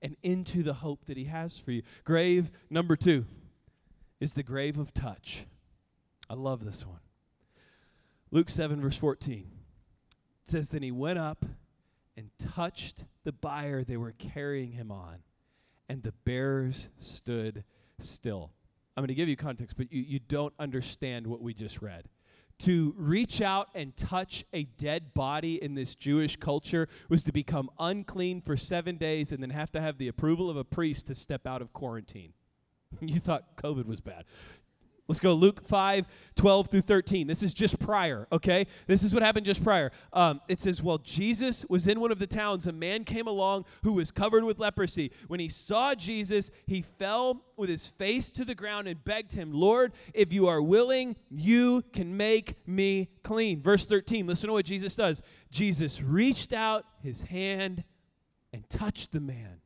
[0.01, 1.83] and into the hope that He has for you.
[2.03, 3.25] Grave number two
[4.19, 5.45] is the grave of touch.
[6.29, 6.99] I love this one.
[8.31, 9.49] Luke 7, verse 14
[10.43, 11.45] says, Then he went up
[12.15, 15.19] and touched the bier they were carrying him on,
[15.87, 17.63] and the bearers stood
[17.97, 18.51] still.
[18.95, 22.09] I'm going to give you context, but you, you don't understand what we just read.
[22.59, 27.69] To reach out and touch a dead body in this Jewish culture was to become
[27.79, 31.15] unclean for seven days and then have to have the approval of a priest to
[31.15, 32.33] step out of quarantine.
[33.01, 34.25] you thought COVID was bad.
[35.09, 37.25] Let's go Luke 5, 12 through 13.
[37.25, 38.67] This is just prior, okay?
[38.85, 39.91] This is what happened just prior.
[40.13, 43.65] Um, it says, While Jesus was in one of the towns, a man came along
[43.81, 45.11] who was covered with leprosy.
[45.27, 49.51] When he saw Jesus, he fell with his face to the ground and begged him,
[49.51, 53.63] Lord, if you are willing, you can make me clean.
[53.63, 55.23] Verse 13, listen to what Jesus does.
[55.49, 57.83] Jesus reached out his hand
[58.53, 59.61] and touched the man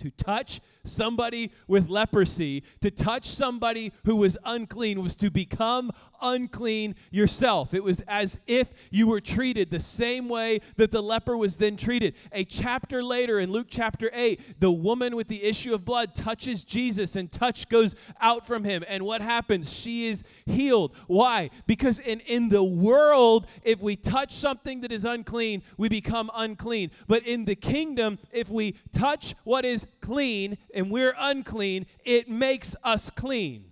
[0.00, 5.90] to touch somebody with leprosy, to touch somebody who was unclean, was to become
[6.22, 7.74] unclean yourself.
[7.74, 11.76] It was as if you were treated the same way that the leper was then
[11.76, 12.14] treated.
[12.32, 16.64] A chapter later, in Luke chapter 8, the woman with the issue of blood touches
[16.64, 18.84] Jesus, and touch goes out from him.
[18.88, 19.72] And what happens?
[19.72, 20.94] She is healed.
[21.06, 21.50] Why?
[21.66, 26.90] Because in, in the world, if we touch something that is unclean, we become unclean.
[27.06, 32.76] But in the kingdom, if we touch what is clean and we're unclean, it makes
[32.82, 33.64] us clean.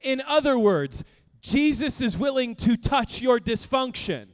[0.00, 1.04] In other words,
[1.40, 4.28] Jesus is willing to touch your dysfunction.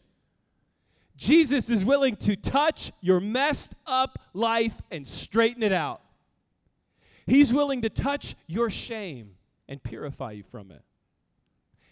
[1.17, 6.01] Jesus is willing to touch your messed up life and straighten it out.
[7.27, 9.37] He's willing to touch your shame
[9.69, 10.83] and purify you from it.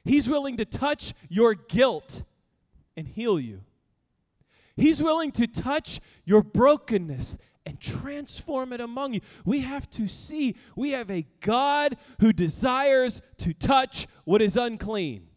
[0.04, 2.22] He's willing to touch your guilt
[2.96, 3.60] and heal you.
[4.76, 9.20] He's willing to touch your brokenness and transform it among you.
[9.44, 15.28] We have to see we have a God who desires to touch what is unclean.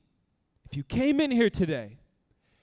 [0.66, 2.00] If you came in here today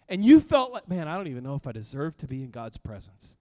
[0.09, 2.51] and you felt like, man, I don't even know if I deserve to be in
[2.51, 3.37] God's presence.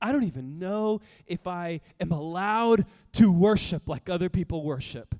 [0.00, 5.14] I don't even know if I am allowed to worship like other people worship.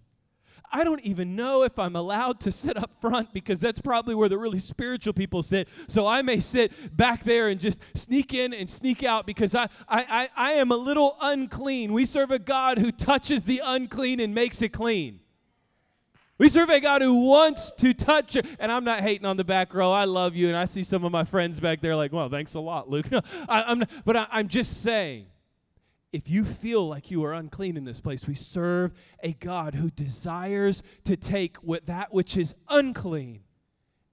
[0.73, 4.29] I don't even know if I'm allowed to sit up front because that's probably where
[4.29, 5.69] the really spiritual people sit.
[5.87, 9.69] So I may sit back there and just sneak in and sneak out because I,
[9.89, 11.93] I, I, I am a little unclean.
[11.93, 15.21] We serve a God who touches the unclean and makes it clean.
[16.39, 18.37] We serve a God who wants to touch.
[18.59, 19.93] And I'm not hating on the back row.
[19.93, 20.49] I love you.
[20.49, 23.07] And I see some of my friends back there like, well, thanks a lot, Luke.
[23.13, 25.27] No, I, am but I, I'm just saying
[26.13, 29.91] if you feel like you are unclean in this place, we serve a God who
[29.91, 33.41] desires to take what that which is unclean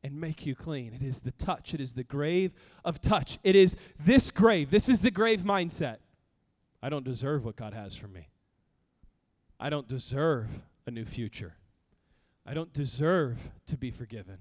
[0.01, 0.93] and make you clean.
[0.93, 2.53] It is the touch, it is the grave
[2.85, 3.38] of touch.
[3.43, 4.71] It is this grave.
[4.71, 5.97] This is the grave mindset.
[6.81, 8.29] I don't deserve what God has for me.
[9.59, 10.47] I don't deserve
[10.88, 11.55] a new future.
[12.45, 14.38] I don't deserve to be forgiven.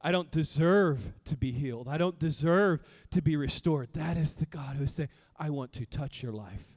[0.00, 1.88] I don't deserve to be healed.
[1.88, 3.88] I don't deserve to be restored.
[3.94, 6.75] That is the God who say, I want to touch your life.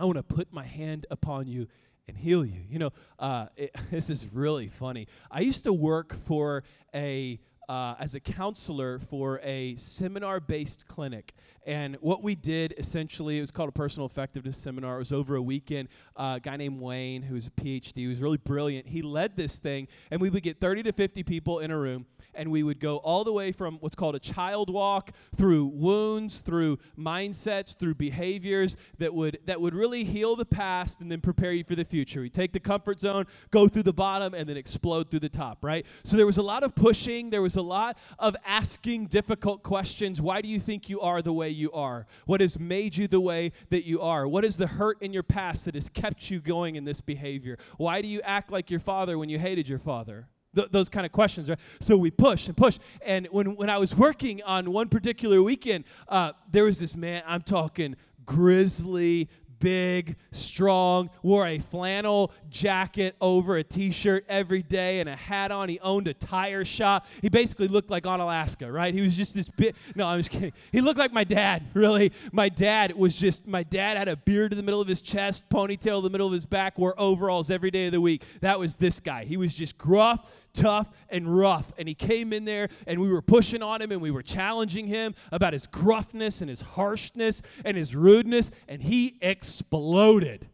[0.00, 1.68] I want to put my hand upon you
[2.08, 2.62] and heal you.
[2.70, 5.06] You know, uh, it, this is really funny.
[5.30, 11.34] I used to work for a uh, as a counselor for a seminar based clinic.
[11.64, 14.96] And what we did essentially, it was called a personal effectiveness seminar.
[14.96, 15.88] It was over a weekend.
[16.16, 19.60] Uh, a guy named Wayne, who's a PhD, who was really brilliant, he led this
[19.60, 19.86] thing.
[20.10, 22.96] And we would get 30 to 50 people in a room and we would go
[22.98, 28.76] all the way from what's called a child walk through wounds, through mindsets, through behaviors
[28.98, 32.20] that would that would really heal the past and then prepare you for the future.
[32.20, 35.64] We take the comfort zone, go through the bottom, and then explode through the top,
[35.64, 35.86] right?
[36.04, 40.20] So there was a lot of pushing, there was a lot of asking difficult questions.
[40.20, 42.06] Why do you think you are the way you are?
[42.26, 44.26] What has made you the way that you are?
[44.26, 47.58] What is the hurt in your past that has kept you going in this behavior?
[47.76, 50.28] Why do you act like your father when you hated your father?
[50.54, 51.58] Th- those kind of questions, right?
[51.80, 52.78] So we push and push.
[53.04, 57.22] And when, when I was working on one particular weekend, uh, there was this man,
[57.26, 59.28] I'm talking grizzly,
[59.60, 65.52] big, strong, wore a flannel jacket over a t shirt every day and a hat
[65.52, 65.68] on.
[65.68, 67.06] He owned a tire shop.
[67.22, 68.92] He basically looked like on Alaska, right?
[68.92, 69.74] He was just this big.
[69.94, 70.52] No, I'm just kidding.
[70.72, 72.12] He looked like my dad, really.
[72.32, 75.44] My dad was just, my dad had a beard in the middle of his chest,
[75.50, 78.24] ponytail in the middle of his back, wore overalls every day of the week.
[78.40, 79.24] That was this guy.
[79.24, 81.72] He was just gruff tough and rough.
[81.78, 84.86] And he came in there and we were pushing on him and we were challenging
[84.86, 88.50] him about his gruffness and his harshness and his rudeness.
[88.68, 90.48] And he exploded,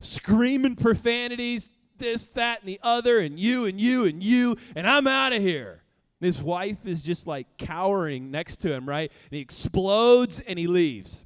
[0.00, 5.06] screaming profanities, this, that, and the other, and you, and you, and you, and I'm
[5.06, 5.82] out of here.
[6.20, 9.10] His wife is just like cowering next to him, right?
[9.30, 11.24] And he explodes and he leaves.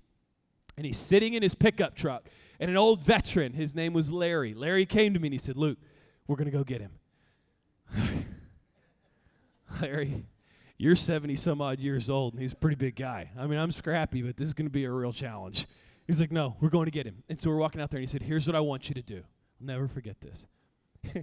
[0.77, 2.29] And he's sitting in his pickup truck.
[2.61, 4.55] And an old veteran, his name was Larry.
[4.55, 5.79] Larry came to me and he said, Luke,
[6.27, 6.93] we're going to go get him.
[9.81, 10.27] Larry,
[10.79, 13.31] you're 70 some odd years old, and he's a pretty big guy.
[13.39, 15.67] I mean, I'm scrappy, but this is going to be a real challenge.
[16.07, 17.23] He's like, No, we're going to get him.
[17.29, 19.03] And so we're walking out there, and he said, Here's what I want you to
[19.03, 19.23] do.
[19.61, 20.47] I'll never forget this.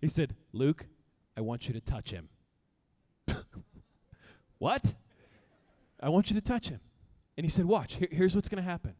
[0.00, 0.86] he said, Luke,
[1.36, 2.28] I want you to touch him.
[4.58, 4.94] what?
[6.00, 6.80] I want you to touch him.
[7.36, 8.94] And he said, Watch, here, here's what's going to happen.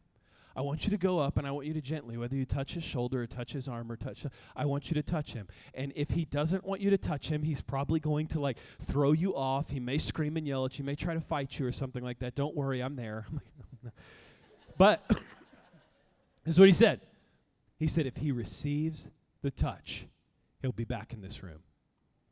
[0.55, 2.75] I want you to go up and I want you to gently, whether you touch
[2.75, 5.47] his shoulder or touch his arm or touch, I want you to touch him.
[5.73, 9.11] And if he doesn't want you to touch him, he's probably going to like throw
[9.11, 9.69] you off.
[9.69, 12.19] He may scream and yell at you, may try to fight you or something like
[12.19, 12.35] that.
[12.35, 13.25] Don't worry, I'm there.
[14.77, 17.01] but this is what he said.
[17.77, 19.09] He said, if he receives
[19.41, 20.05] the touch,
[20.61, 21.59] he'll be back in this room.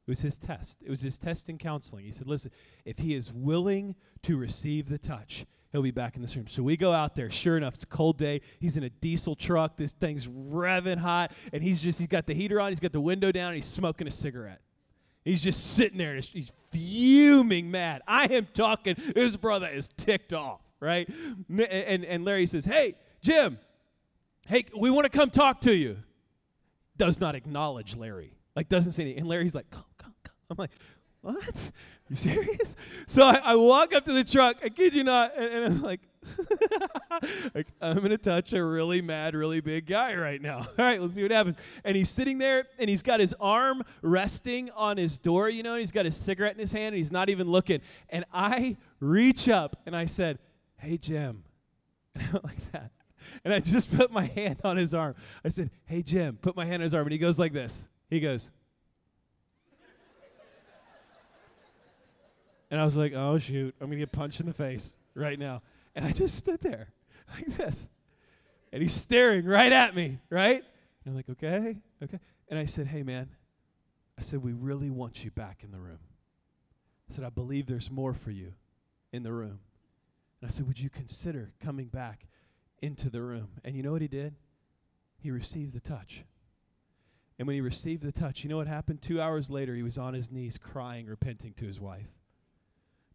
[0.07, 0.79] It was his test.
[0.81, 2.05] It was his test in counseling.
[2.05, 2.51] He said, listen,
[2.85, 6.47] if he is willing to receive the touch, he'll be back in this room.
[6.47, 7.29] So we go out there.
[7.29, 8.39] Sure enough, it's a cold day.
[8.61, 9.75] He's in a diesel truck.
[9.75, 11.33] This thing's revving hot.
[11.51, 12.71] And he's just, he's got the heater on.
[12.71, 13.55] He's got the window down.
[13.55, 14.61] He's smoking a cigarette.
[15.25, 18.01] He's just sitting there and he's fuming mad.
[18.07, 18.95] I am talking.
[19.15, 21.09] His brother is ticked off, right?
[21.49, 23.57] And, and, and Larry says, hey, Jim,
[24.47, 25.97] hey, we want to come talk to you.
[26.97, 28.35] Does not acknowledge Larry.
[28.55, 29.21] Like, doesn't say anything.
[29.21, 30.35] And Larry's like, come, come, come.
[30.51, 30.71] I'm like,
[31.21, 31.71] what?
[32.09, 32.75] You serious?
[33.07, 34.57] So I, I, walk up to the truck.
[34.63, 36.01] I kid you not, and, and I'm like,
[37.55, 40.59] like, I'm gonna touch a really mad, really big guy right now.
[40.77, 41.57] All right, let's see what happens.
[41.83, 45.73] And he's sitting there, and he's got his arm resting on his door, you know,
[45.73, 47.81] and he's got his cigarette in his hand, and he's not even looking.
[48.09, 50.39] And I reach up and I said,
[50.77, 51.43] "Hey, Jim,"
[52.15, 52.91] and I went like that.
[53.45, 55.15] And I just put my hand on his arm.
[55.43, 57.89] I said, "Hey, Jim," put my hand on his arm, and he goes like this.
[58.09, 58.51] He goes.
[62.73, 65.37] And I was like, oh, shoot, I'm going to get punched in the face right
[65.37, 65.61] now.
[65.93, 66.87] And I just stood there
[67.35, 67.87] like this.
[68.71, 70.55] And he's staring right at me, right?
[71.05, 72.19] And I'm like, okay, okay.
[72.49, 73.29] And I said, hey, man,
[74.17, 75.99] I said, we really want you back in the room.
[77.11, 78.53] I said, I believe there's more for you
[79.11, 79.59] in the room.
[80.41, 82.25] And I said, would you consider coming back
[82.81, 83.49] into the room?
[83.63, 84.33] And you know what he did?
[85.19, 86.23] He received the touch.
[87.37, 89.03] And when he received the touch, you know what happened?
[89.03, 92.07] Two hours later, he was on his knees crying, repenting to his wife.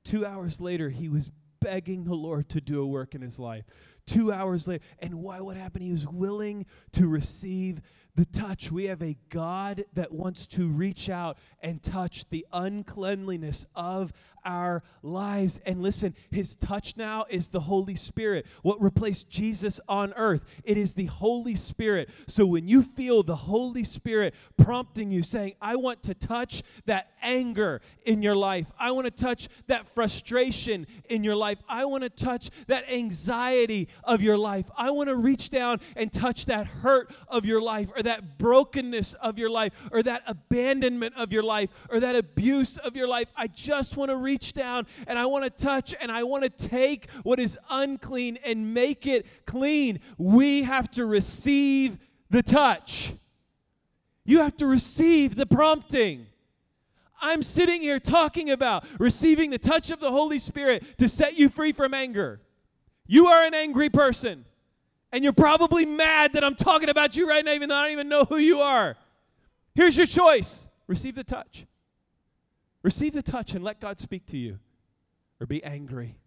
[0.09, 1.31] Two hours later, he was
[1.61, 3.67] begging the Lord to do a work in his life.
[4.07, 5.41] Two hours later, and why?
[5.41, 5.85] What happened?
[5.85, 7.83] He was willing to receive
[8.15, 8.73] the touch.
[8.73, 14.15] We have a God that wants to reach out and touch the uncleanliness of
[14.49, 15.61] our lives.
[15.67, 18.47] And listen, his touch now is the Holy Spirit.
[18.63, 20.45] What replaced Jesus on earth?
[20.65, 22.09] It is the Holy Spirit.
[22.27, 27.13] So when you feel the Holy Spirit prompting you, saying, I want to touch that
[27.23, 32.05] anger in your life, I want to touch that frustration in your life, I want
[32.05, 36.67] to touch that anxiety of your life, I want to reach down and touch that
[36.67, 41.43] hurt of your life or that brokenness of your life or that abandonment of your
[41.43, 43.29] life or that abuse of your life.
[43.37, 46.51] I just want to reach down and I want to touch and I want to
[46.51, 50.01] take what is unclean and make it clean.
[50.17, 51.99] We have to receive
[52.31, 53.13] the touch.
[54.25, 56.27] You have to receive the prompting.
[57.21, 61.49] I'm sitting here talking about receiving the touch of the Holy Spirit to set you
[61.49, 62.41] free from anger.
[63.07, 64.45] You are an angry person.
[65.11, 67.93] And you're probably mad that I'm talking about you right now, even though I don't
[67.93, 68.97] even know who you are.
[69.75, 71.67] Here's your choice receive the touch.
[72.83, 74.59] Receive the touch and let God speak to you.
[75.41, 76.19] Or be angry.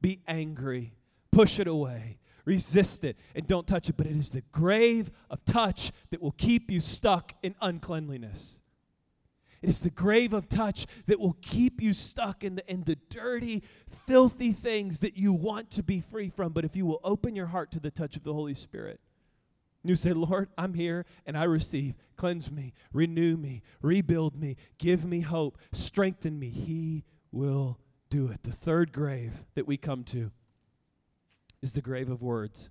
[0.00, 0.94] Be angry.
[1.30, 2.18] Push it away.
[2.44, 3.96] Resist it and don't touch it.
[3.96, 8.62] But it is the grave of touch that will keep you stuck in uncleanliness.
[9.62, 12.96] It is the grave of touch that will keep you stuck in the, in the
[13.10, 13.62] dirty,
[14.06, 16.52] filthy things that you want to be free from.
[16.52, 19.00] But if you will open your heart to the touch of the Holy Spirit,
[19.82, 21.94] you say, Lord, I'm here and I receive.
[22.16, 26.50] Cleanse me, renew me, rebuild me, give me hope, strengthen me.
[26.50, 27.78] He will
[28.10, 28.42] do it.
[28.42, 30.30] The third grave that we come to
[31.62, 32.70] is the grave of words.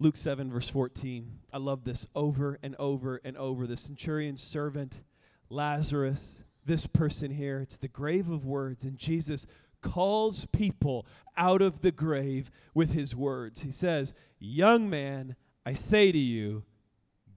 [0.00, 1.38] Luke 7, verse 14.
[1.52, 3.66] I love this over and over and over.
[3.66, 5.00] The centurion's servant
[5.48, 7.60] Lazarus, this person here.
[7.60, 9.46] It's the grave of words, and Jesus
[9.82, 13.60] calls people out of the grave with his words.
[13.60, 15.36] He says, Young man,
[15.66, 16.64] I say to you,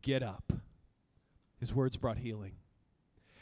[0.01, 0.53] get up.
[1.59, 2.53] His words brought healing.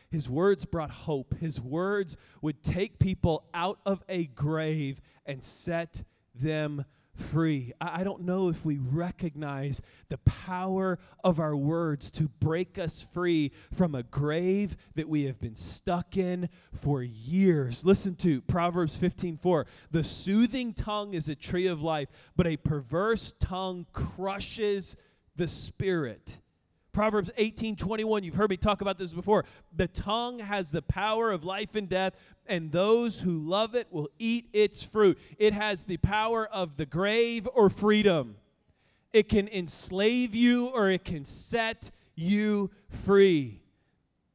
[0.09, 1.33] His words brought hope.
[1.39, 6.85] His words would take people out of a grave and set them
[7.15, 7.73] free.
[7.79, 13.51] I, don't know if we recognize the power of our words to break us free
[13.73, 17.85] from a grave that we have been stuck in for years.
[17.85, 19.65] Listen to Proverbs 15:4.
[19.91, 24.97] The soothing tongue is a tree of life, but a perverse tongue crushes
[25.35, 26.39] the spirit.
[26.95, 29.43] Proverbs 18 21, you've heard me talk about this before.
[29.75, 32.15] The tongue has the power of life and death,
[32.47, 35.19] and those who love it will eat its fruit.
[35.37, 38.37] It has the power of the grave or freedom.
[39.11, 42.71] It can enslave you or it can set you
[43.03, 43.59] free.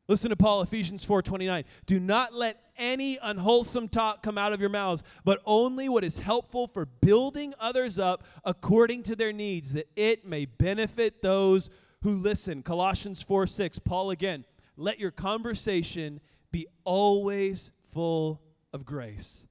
[0.07, 1.65] Listen to Paul, Ephesians 4:29.
[1.87, 6.19] Do not let any unwholesome talk come out of your mouths, but only what is
[6.19, 11.71] helpful for building others up according to their needs, that it may benefit those
[12.03, 12.63] who listen.
[12.63, 14.45] Colossians 4 6, Paul again.
[14.77, 16.21] Let your conversation
[16.51, 18.41] be always full
[18.73, 19.47] of grace,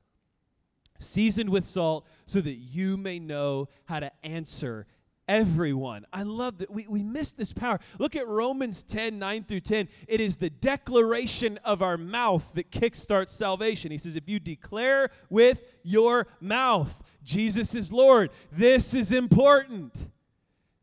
[0.98, 4.88] seasoned with salt, so that you may know how to answer
[5.28, 6.06] everyone.
[6.12, 7.80] I love that we, we miss this power.
[8.00, 9.88] Look at Romans 10 9 through 10.
[10.08, 13.92] It is the declaration of our mouth that kickstarts salvation.
[13.92, 20.08] He says, If you declare with your mouth, Jesus is Lord, this is important.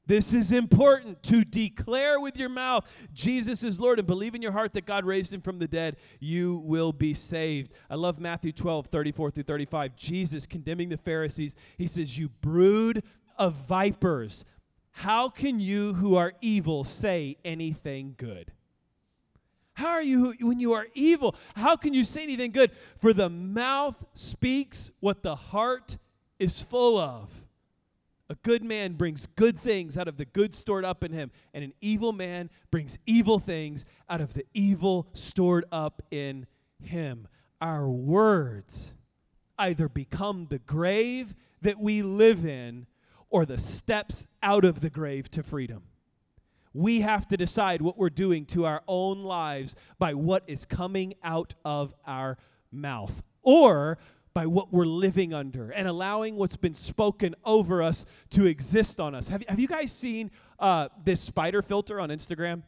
[0.06, 4.52] This is important to declare with your mouth Jesus is Lord and believe in your
[4.52, 7.72] heart that God raised him from the dead, you will be saved.
[7.90, 9.96] I love Matthew 12, 34 through 35.
[9.96, 11.56] Jesus condemning the Pharisees.
[11.76, 13.02] He says, You brood
[13.36, 14.44] of vipers,
[14.92, 18.52] how can you who are evil say anything good?
[19.74, 21.34] How are you when you are evil?
[21.54, 22.70] How can you say anything good?
[22.98, 25.98] For the mouth speaks what the heart
[26.38, 27.45] is full of.
[28.28, 31.62] A good man brings good things out of the good stored up in him, and
[31.62, 36.46] an evil man brings evil things out of the evil stored up in
[36.82, 37.28] him.
[37.60, 38.92] Our words
[39.58, 42.86] either become the grave that we live in
[43.30, 45.82] or the steps out of the grave to freedom.
[46.74, 51.14] We have to decide what we're doing to our own lives by what is coming
[51.22, 52.36] out of our
[52.70, 53.98] mouth or
[54.36, 59.14] by what we're living under and allowing what's been spoken over us to exist on
[59.14, 59.28] us.
[59.28, 62.62] Have, have you guys seen uh, this spider filter on Instagram?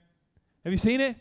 [0.65, 1.17] Have you seen it?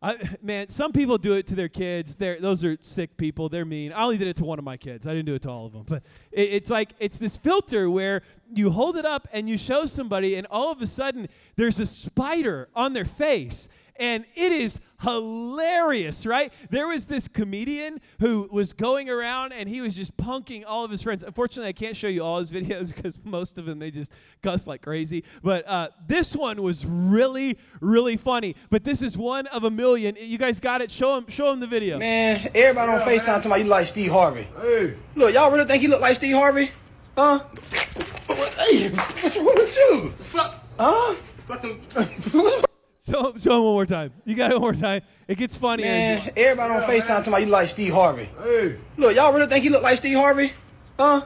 [0.00, 2.14] I, man, some people do it to their kids.
[2.14, 3.50] They're, those are sick people.
[3.50, 3.92] They're mean.
[3.92, 5.06] I only did it to one of my kids.
[5.06, 5.84] I didn't do it to all of them.
[5.86, 6.02] But
[6.32, 8.22] it, it's like it's this filter where
[8.54, 11.84] you hold it up and you show somebody, and all of a sudden there's a
[11.84, 16.52] spider on their face, and it is hilarious, right?
[16.70, 20.90] There was this comedian who was going around and he was just punking all of
[20.90, 21.22] his friends.
[21.22, 24.66] Unfortunately, I can't show you all his videos because most of them they just cuss
[24.66, 25.24] like crazy.
[25.42, 28.56] But uh, this one was really, really funny.
[28.70, 30.16] But this is one of a million.
[30.18, 30.90] You guys got it?
[30.90, 31.98] Show him, show him the video.
[31.98, 34.46] Man, everybody on FaceTime talking about you like Steve Harvey.
[34.60, 34.94] Hey.
[35.14, 36.70] Look, y'all really think he look like Steve Harvey?
[37.16, 37.40] Huh?
[38.58, 40.12] Hey, what's wrong with you?
[40.78, 41.14] Huh?
[43.08, 44.12] Show, show him one more time.
[44.26, 45.00] You got it one more time.
[45.26, 45.82] It gets funny.
[45.82, 48.28] Man, everybody on FaceTime talking about you like Steve Harvey.
[48.42, 48.76] Hey.
[48.98, 50.52] Look, y'all really think he look like Steve Harvey?
[50.98, 51.24] Huh?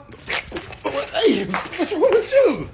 [1.14, 2.68] Hey, what's wrong with you?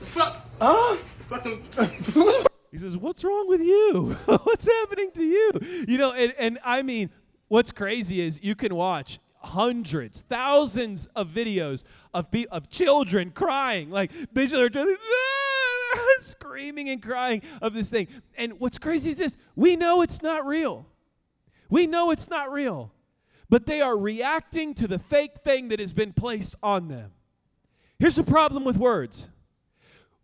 [0.61, 0.97] Huh?
[2.71, 4.15] He says, What's wrong with you?
[4.27, 5.53] what's happening to you?
[5.89, 7.09] You know, and, and I mean,
[7.49, 13.91] what's crazy is you can watch hundreds, thousands of videos of pe- of children crying,
[13.91, 14.93] like they just are just
[16.20, 18.09] screaming and crying of this thing.
[18.36, 20.86] And what's crazy is this: we know it's not real.
[21.70, 22.92] We know it's not real,
[23.51, 27.12] but they are reacting to the fake thing that has been placed on them.
[27.99, 29.28] Here's the problem with words.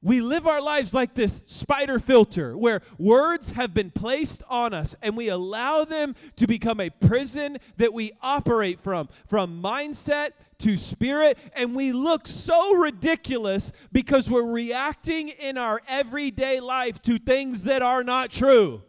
[0.04, 4.94] We live our lives like this spider filter where words have been placed on us
[5.00, 10.76] and we allow them to become a prison that we operate from, from mindset to
[10.76, 11.38] spirit.
[11.54, 17.80] And we look so ridiculous because we're reacting in our everyday life to things that
[17.80, 18.82] are not true.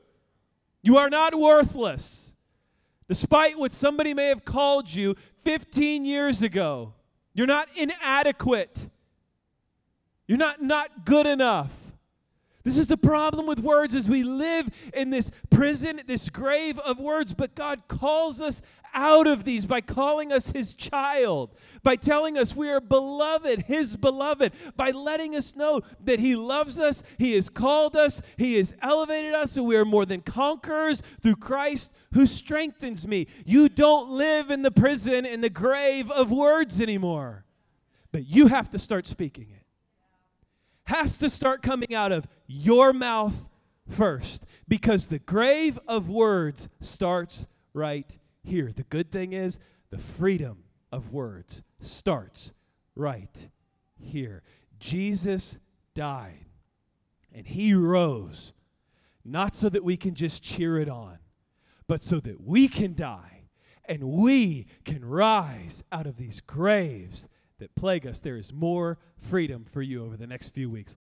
[0.82, 2.36] You are not worthless.
[3.08, 6.94] Despite what somebody may have called you 15 years ago,
[7.34, 8.90] you're not inadequate.
[10.28, 11.72] You're not not good enough.
[12.66, 17.00] This is the problem with words as we live in this prison, this grave of
[17.00, 21.54] words, but God calls us out of these by calling us his child,
[21.84, 26.80] by telling us we are beloved, his beloved, by letting us know that he loves
[26.80, 31.04] us, he has called us, he has elevated us, and we are more than conquerors
[31.22, 33.28] through Christ who strengthens me.
[33.46, 37.46] You don't live in the prison, in the grave of words anymore,
[38.12, 39.65] but you have to start speaking it
[40.86, 43.48] has to start coming out of your mouth
[43.90, 48.72] first because the grave of words starts right here.
[48.76, 49.60] The good thing is,
[49.90, 52.52] the freedom of words starts
[52.96, 53.48] right
[53.98, 54.44] here.
[54.80, 55.60] Jesus
[55.94, 56.46] died
[57.34, 58.54] and he rose,
[59.24, 61.18] not so that we can just cheer it on,
[61.88, 63.44] but so that we can die
[63.88, 67.28] and we can rise out of these graves
[67.60, 70.98] that plague us, there is more freedom for you over the next few weeks.